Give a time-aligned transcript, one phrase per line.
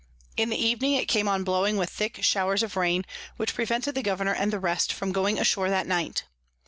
[0.35, 3.05] In the Evening it came on blowing with thick Showers of Rain,
[3.37, 6.23] which prevented the Governour and the rest from going ashore that night.